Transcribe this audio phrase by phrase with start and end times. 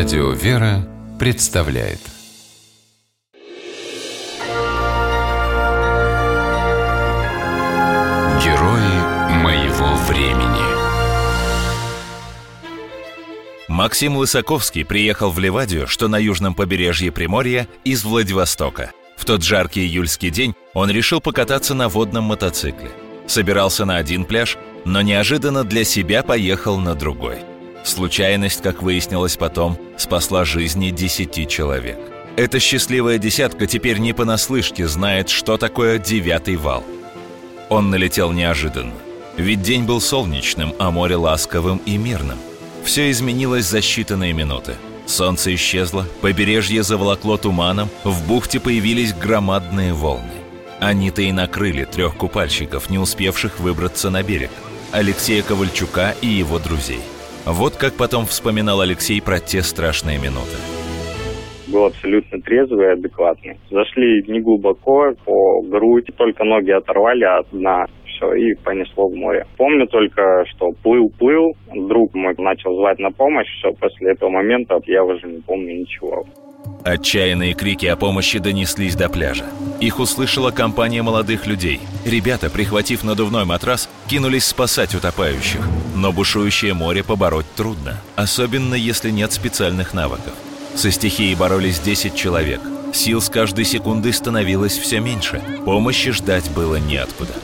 [0.00, 2.00] Радио «Вера» представляет
[8.42, 10.62] Герои моего времени
[13.68, 18.92] Максим Лысаковский приехал в Ливадию, что на южном побережье Приморья, из Владивостока.
[19.18, 22.90] В тот жаркий июльский день он решил покататься на водном мотоцикле.
[23.26, 27.40] Собирался на один пляж, но неожиданно для себя поехал на другой–
[27.84, 31.98] Случайность, как выяснилось потом, спасла жизни десяти человек.
[32.36, 36.84] Эта счастливая десятка теперь не понаслышке знает, что такое девятый вал.
[37.68, 38.94] Он налетел неожиданно.
[39.36, 42.38] Ведь день был солнечным, а море ласковым и мирным.
[42.84, 44.74] Все изменилось за считанные минуты.
[45.06, 50.32] Солнце исчезло, побережье заволокло туманом, в бухте появились громадные волны.
[50.78, 54.50] Они-то и накрыли трех купальщиков, не успевших выбраться на берег.
[54.92, 57.00] Алексея Ковальчука и его друзей–
[57.46, 60.56] вот как потом вспоминал Алексей про те страшные минуты.
[61.68, 63.56] Был абсолютно трезвый и адекватный.
[63.70, 69.46] Зашли не глубоко, по грудь, только ноги оторвали от дна все, и понесло в море.
[69.56, 75.04] Помню только, что плыл-плыл, друг мой начал звать на помощь, все, после этого момента я
[75.04, 76.24] уже не помню ничего.
[76.84, 79.44] Отчаянные крики о помощи донеслись до пляжа.
[79.80, 81.80] Их услышала компания молодых людей.
[82.04, 85.60] Ребята, прихватив надувной матрас, кинулись спасать утопающих.
[85.94, 90.32] Но бушующее море побороть трудно, особенно если нет специальных навыков.
[90.74, 92.60] Со стихией боролись 10 человек.
[92.94, 95.42] Сил с каждой секунды становилось все меньше.
[95.64, 97.34] Помощи ждать было неоткуда.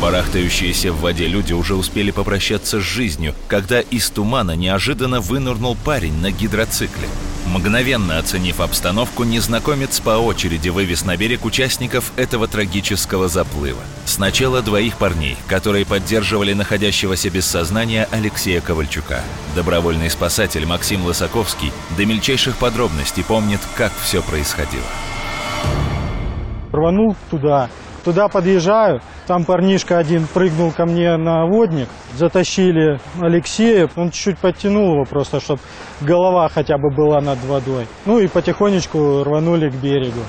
[0.00, 6.20] Барахтающиеся в воде люди уже успели попрощаться с жизнью, когда из тумана неожиданно вынырнул парень
[6.20, 7.08] на гидроцикле.
[7.46, 13.82] Мгновенно оценив обстановку, незнакомец по очереди вывез на берег участников этого трагического заплыва.
[14.04, 19.20] Сначала двоих парней, которые поддерживали находящегося без сознания Алексея Ковальчука.
[19.54, 24.84] Добровольный спасатель Максим Лысаковский до мельчайших подробностей помнит, как все происходило.
[26.72, 27.70] Рванул туда,
[28.06, 34.92] Туда подъезжаю, там парнишка один прыгнул ко мне на водник, затащили Алексея, он чуть-чуть подтянул
[34.92, 35.60] его просто, чтобы
[36.00, 37.88] голова хотя бы была над водой.
[38.04, 40.20] Ну и потихонечку рванули к берегу.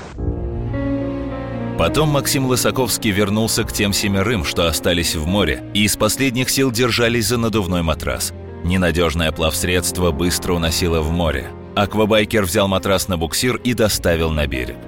[1.78, 6.72] Потом Максим Лысаковский вернулся к тем семерым, что остались в море, и из последних сил
[6.72, 8.32] держались за надувной матрас.
[8.64, 11.46] Ненадежное плавсредство быстро уносило в море.
[11.76, 14.78] Аквабайкер взял матрас на буксир и доставил на берег.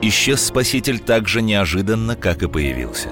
[0.00, 3.08] Исчез спаситель так же неожиданно, как и появился,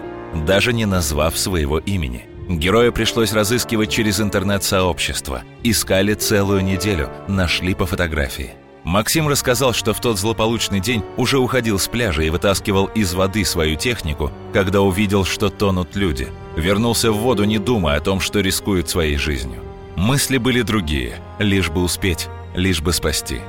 [0.46, 2.26] даже не назвав своего имени.
[2.48, 5.42] Героя пришлось разыскивать через интернет-сообщество.
[5.64, 8.52] Искали целую неделю, нашли по фотографии.
[8.84, 13.44] Максим рассказал, что в тот злополучный день уже уходил с пляжа и вытаскивал из воды
[13.44, 16.28] свою технику, когда увидел, что тонут люди.
[16.54, 19.60] Вернулся в воду, не думая о том, что рискует своей жизнью.
[19.96, 23.40] Мысли были другие, лишь бы успеть, лишь бы спасти.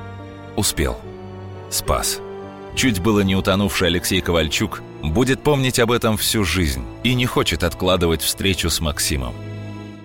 [0.55, 0.97] Успел.
[1.69, 2.19] Спас
[2.77, 7.63] чуть было не утонувший Алексей Ковальчук, будет помнить об этом всю жизнь и не хочет
[7.63, 9.33] откладывать встречу с Максимом.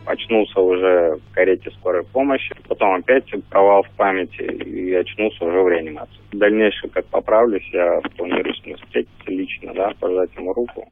[0.07, 5.69] Очнулся уже в карете скорой помощи, потом опять провал в памяти и очнулся уже в
[5.69, 6.17] реанимации.
[6.33, 10.89] Дальнейшее, как поправлюсь, я планирую с ним встретиться лично, да, пожать ему руку.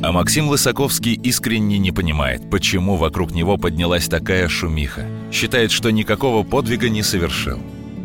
[0.00, 5.06] А Максим Лысаковский искренне не понимает, почему вокруг него поднялась такая шумиха.
[5.32, 7.58] Считает, что никакого подвига не совершил.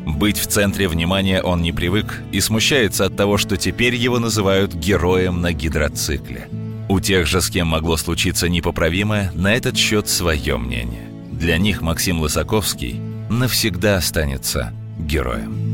[0.06, 4.74] Быть в центре внимания он не привык и смущается от того, что теперь его называют
[4.74, 6.50] героем на гидроцикле.
[6.90, 11.10] У тех же, с кем могло случиться непоправимое, на этот счет свое мнение.
[11.32, 13.00] Для них Максим Лысаковский
[13.30, 15.74] навсегда останется героем.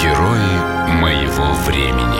[0.00, 2.11] Герои моего времени.